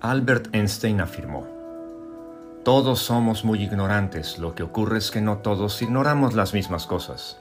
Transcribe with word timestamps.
Albert 0.00 0.54
Einstein 0.54 1.00
afirmó, 1.00 1.44
Todos 2.64 3.00
somos 3.00 3.44
muy 3.44 3.64
ignorantes, 3.64 4.38
lo 4.38 4.54
que 4.54 4.62
ocurre 4.62 4.98
es 4.98 5.10
que 5.10 5.20
no 5.20 5.38
todos 5.38 5.82
ignoramos 5.82 6.34
las 6.34 6.54
mismas 6.54 6.86
cosas. 6.86 7.40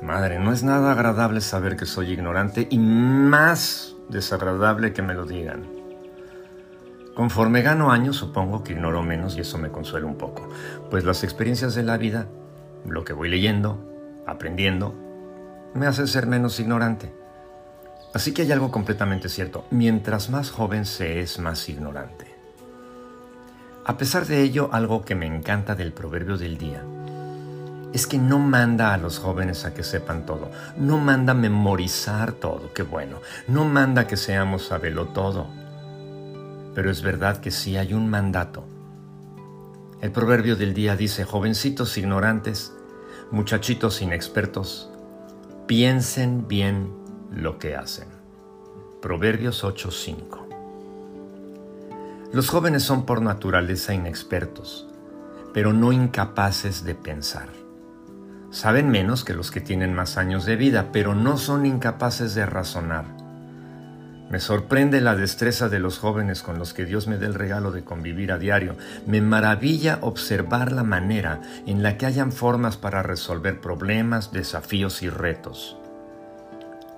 Madre, 0.00 0.38
no 0.38 0.54
es 0.54 0.62
nada 0.62 0.92
agradable 0.92 1.42
saber 1.42 1.76
que 1.76 1.84
soy 1.84 2.12
ignorante 2.12 2.66
y 2.70 2.78
más 2.78 3.94
desagradable 4.08 4.94
que 4.94 5.02
me 5.02 5.12
lo 5.12 5.26
digan. 5.26 5.66
Conforme 7.14 7.60
gano 7.60 7.90
años, 7.90 8.16
supongo 8.16 8.64
que 8.64 8.72
ignoro 8.72 9.02
menos 9.02 9.36
y 9.36 9.40
eso 9.40 9.58
me 9.58 9.70
consuela 9.70 10.06
un 10.06 10.16
poco, 10.16 10.48
pues 10.90 11.04
las 11.04 11.24
experiencias 11.24 11.74
de 11.74 11.82
la 11.82 11.98
vida, 11.98 12.26
lo 12.86 13.04
que 13.04 13.12
voy 13.12 13.28
leyendo, 13.28 13.78
aprendiendo, 14.26 14.94
me 15.74 15.86
hace 15.86 16.06
ser 16.06 16.26
menos 16.26 16.58
ignorante. 16.58 17.25
Así 18.16 18.32
que 18.32 18.40
hay 18.40 18.50
algo 18.50 18.70
completamente 18.70 19.28
cierto, 19.28 19.66
mientras 19.70 20.30
más 20.30 20.50
joven 20.50 20.86
se 20.86 21.20
es 21.20 21.38
más 21.38 21.68
ignorante. 21.68 22.34
A 23.84 23.98
pesar 23.98 24.24
de 24.24 24.40
ello, 24.40 24.70
algo 24.72 25.04
que 25.04 25.14
me 25.14 25.26
encanta 25.26 25.74
del 25.74 25.92
proverbio 25.92 26.38
del 26.38 26.56
día 26.56 26.82
es 27.92 28.06
que 28.06 28.16
no 28.16 28.38
manda 28.38 28.94
a 28.94 28.96
los 28.96 29.18
jóvenes 29.18 29.66
a 29.66 29.74
que 29.74 29.84
sepan 29.84 30.24
todo, 30.24 30.50
no 30.78 30.96
manda 30.96 31.34
memorizar 31.34 32.32
todo, 32.32 32.72
qué 32.72 32.84
bueno, 32.84 33.20
no 33.48 33.66
manda 33.66 34.06
que 34.06 34.16
seamos 34.16 34.68
sabelo 34.68 35.08
todo, 35.08 35.48
pero 36.74 36.90
es 36.90 37.02
verdad 37.02 37.36
que 37.36 37.50
sí 37.50 37.76
hay 37.76 37.92
un 37.92 38.08
mandato. 38.08 38.64
El 40.00 40.10
proverbio 40.10 40.56
del 40.56 40.72
día 40.72 40.96
dice, 40.96 41.24
jovencitos 41.24 41.98
ignorantes, 41.98 42.72
muchachitos 43.30 44.00
inexpertos, 44.00 44.90
piensen 45.66 46.48
bien 46.48 47.04
lo 47.32 47.58
que 47.58 47.76
hacen. 47.76 48.08
Proverbios 49.02 49.64
8:5 49.64 50.46
Los 52.32 52.48
jóvenes 52.48 52.82
son 52.82 53.06
por 53.06 53.22
naturaleza 53.22 53.94
inexpertos, 53.94 54.88
pero 55.52 55.72
no 55.72 55.92
incapaces 55.92 56.84
de 56.84 56.94
pensar. 56.94 57.48
Saben 58.50 58.90
menos 58.90 59.24
que 59.24 59.34
los 59.34 59.50
que 59.50 59.60
tienen 59.60 59.94
más 59.94 60.16
años 60.16 60.44
de 60.44 60.56
vida, 60.56 60.90
pero 60.92 61.14
no 61.14 61.36
son 61.36 61.66
incapaces 61.66 62.34
de 62.34 62.46
razonar 62.46 63.26
me 64.28 64.40
sorprende 64.40 65.00
la 65.00 65.14
destreza 65.14 65.68
de 65.68 65.78
los 65.78 65.98
jóvenes 65.98 66.42
con 66.42 66.58
los 66.58 66.74
que 66.74 66.84
Dios 66.84 67.06
me 67.06 67.16
dé 67.16 67.26
el 67.26 67.34
regalo 67.34 67.70
de 67.70 67.84
convivir 67.84 68.32
a 68.32 68.38
diario. 68.38 68.76
Me 69.06 69.20
maravilla 69.20 69.98
observar 70.02 70.72
la 70.72 70.82
manera 70.82 71.40
en 71.64 71.84
la 71.84 71.96
que 71.96 72.06
hayan 72.06 72.32
formas 72.32 72.76
para 72.76 73.04
resolver 73.04 73.60
problemas, 73.60 74.32
desafíos 74.32 75.02
y 75.02 75.10
retos. 75.10 75.76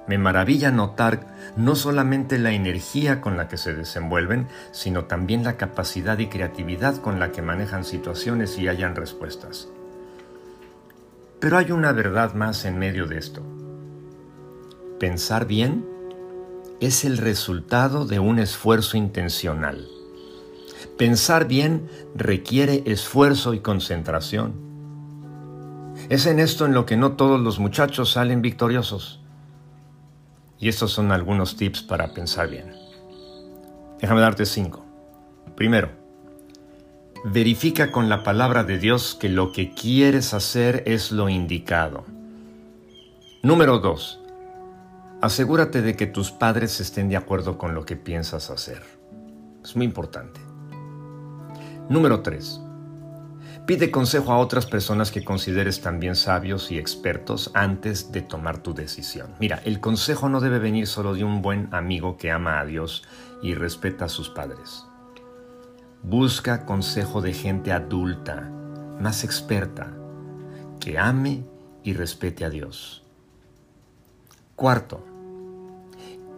Me 0.08 0.16
maravilla 0.16 0.70
notar 0.70 1.36
no 1.56 1.76
solamente 1.76 2.38
la 2.38 2.52
energía 2.52 3.20
con 3.20 3.36
la 3.36 3.46
que 3.46 3.58
se 3.58 3.74
desenvuelven, 3.74 4.48
sino 4.72 5.04
también 5.04 5.44
la 5.44 5.58
capacidad 5.58 6.18
y 6.18 6.28
creatividad 6.28 6.96
con 6.96 7.20
la 7.20 7.30
que 7.30 7.42
manejan 7.42 7.84
situaciones 7.84 8.58
y 8.58 8.68
hallan 8.68 8.96
respuestas. 8.96 9.68
Pero 11.40 11.58
hay 11.58 11.70
una 11.70 11.92
verdad 11.92 12.32
más 12.32 12.64
en 12.64 12.78
medio 12.78 13.06
de 13.06 13.18
esto. 13.18 13.42
Pensar 14.98 15.46
bien 15.46 15.86
es 16.80 17.04
el 17.04 17.18
resultado 17.18 18.06
de 18.06 18.18
un 18.18 18.38
esfuerzo 18.38 18.96
intencional. 18.96 19.86
Pensar 20.96 21.46
bien 21.46 21.88
requiere 22.14 22.82
esfuerzo 22.86 23.52
y 23.52 23.60
concentración. 23.60 24.54
Es 26.08 26.26
en 26.26 26.38
esto 26.38 26.64
en 26.64 26.72
lo 26.72 26.86
que 26.86 26.96
no 26.96 27.12
todos 27.12 27.38
los 27.40 27.58
muchachos 27.58 28.12
salen 28.12 28.40
victoriosos. 28.40 29.20
Y 30.58 30.68
estos 30.68 30.92
son 30.92 31.12
algunos 31.12 31.56
tips 31.56 31.82
para 31.82 32.12
pensar 32.14 32.48
bien. 32.48 32.72
Déjame 34.00 34.20
darte 34.20 34.46
cinco. 34.46 34.84
Primero, 35.54 35.90
verifica 37.24 37.90
con 37.90 38.08
la 38.08 38.22
palabra 38.22 38.64
de 38.64 38.78
Dios 38.78 39.16
que 39.18 39.28
lo 39.28 39.52
que 39.52 39.72
quieres 39.72 40.34
hacer 40.34 40.82
es 40.86 41.12
lo 41.12 41.28
indicado. 41.28 42.04
Número 43.42 43.78
dos, 43.78 44.20
Asegúrate 45.20 45.82
de 45.82 45.96
que 45.96 46.06
tus 46.06 46.30
padres 46.30 46.78
estén 46.78 47.08
de 47.08 47.16
acuerdo 47.16 47.58
con 47.58 47.74
lo 47.74 47.84
que 47.84 47.96
piensas 47.96 48.50
hacer. 48.50 48.84
Es 49.64 49.74
muy 49.74 49.84
importante. 49.84 50.40
Número 51.88 52.22
3. 52.22 52.60
Pide 53.66 53.90
consejo 53.90 54.32
a 54.32 54.38
otras 54.38 54.66
personas 54.66 55.10
que 55.10 55.24
consideres 55.24 55.80
también 55.80 56.16
sabios 56.16 56.70
y 56.70 56.78
expertos 56.78 57.50
antes 57.54 58.12
de 58.12 58.22
tomar 58.22 58.62
tu 58.62 58.72
decisión. 58.74 59.34
Mira, 59.40 59.60
el 59.64 59.80
consejo 59.80 60.28
no 60.28 60.40
debe 60.40 60.58
venir 60.58 60.86
solo 60.86 61.14
de 61.14 61.24
un 61.24 61.42
buen 61.42 61.68
amigo 61.72 62.16
que 62.16 62.30
ama 62.30 62.60
a 62.60 62.64
Dios 62.64 63.04
y 63.42 63.54
respeta 63.54 64.06
a 64.06 64.08
sus 64.08 64.30
padres. 64.30 64.84
Busca 66.02 66.64
consejo 66.64 67.20
de 67.20 67.34
gente 67.34 67.72
adulta, 67.72 68.50
más 69.00 69.24
experta, 69.24 69.92
que 70.80 70.98
ame 70.98 71.44
y 71.82 71.92
respete 71.92 72.44
a 72.44 72.50
Dios. 72.50 73.04
Cuarto, 74.56 75.04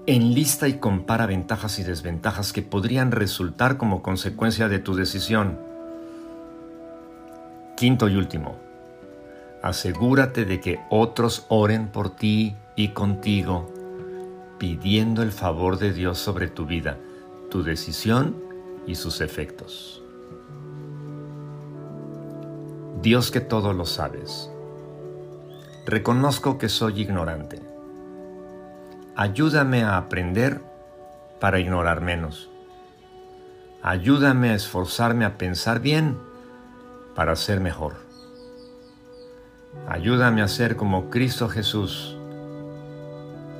enlista 0.06 0.66
y 0.66 0.74
compara 0.74 1.26
ventajas 1.26 1.78
y 1.78 1.84
desventajas 1.84 2.52
que 2.52 2.62
podrían 2.62 3.12
resultar 3.12 3.76
como 3.76 4.02
consecuencia 4.02 4.68
de 4.68 4.78
tu 4.78 4.94
decisión. 4.94 5.69
Quinto 7.80 8.10
y 8.10 8.16
último, 8.16 8.58
asegúrate 9.62 10.44
de 10.44 10.60
que 10.60 10.80
otros 10.90 11.46
oren 11.48 11.88
por 11.88 12.14
ti 12.14 12.54
y 12.76 12.88
contigo, 12.88 13.72
pidiendo 14.58 15.22
el 15.22 15.32
favor 15.32 15.78
de 15.78 15.94
Dios 15.94 16.18
sobre 16.18 16.48
tu 16.48 16.66
vida, 16.66 16.98
tu 17.50 17.62
decisión 17.62 18.36
y 18.86 18.96
sus 18.96 19.22
efectos. 19.22 20.02
Dios 23.00 23.30
que 23.30 23.40
todo 23.40 23.72
lo 23.72 23.86
sabes, 23.86 24.50
reconozco 25.86 26.58
que 26.58 26.68
soy 26.68 27.00
ignorante 27.00 27.62
Ayúdame 29.16 29.84
a 29.84 29.96
aprender 29.96 30.60
para 31.40 31.58
ignorar 31.58 32.02
menos. 32.02 32.50
Ayúdame 33.82 34.50
a 34.50 34.54
esforzarme 34.54 35.24
a 35.24 35.38
pensar 35.38 35.80
bien 35.80 36.28
para 37.14 37.36
ser 37.36 37.60
mejor. 37.60 37.94
Ayúdame 39.88 40.42
a 40.42 40.48
ser 40.48 40.76
como 40.76 41.10
Cristo 41.10 41.48
Jesús, 41.48 42.16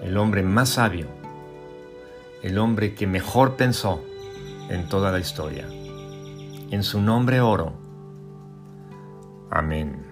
el 0.02 0.16
hombre 0.16 0.42
más 0.42 0.70
sabio, 0.70 1.06
el 2.42 2.58
hombre 2.58 2.94
que 2.94 3.06
mejor 3.06 3.56
pensó 3.56 4.02
en 4.68 4.88
toda 4.88 5.12
la 5.12 5.18
historia. 5.18 5.68
En 6.70 6.82
su 6.82 7.00
nombre 7.00 7.40
oro. 7.40 7.72
Amén. 9.50 10.09